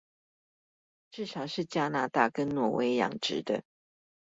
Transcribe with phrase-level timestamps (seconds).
[1.11, 3.61] 至少是加拿大跟挪威養殖的